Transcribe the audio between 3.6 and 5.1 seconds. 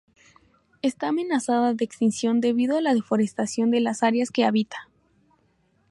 de las áreas que habita.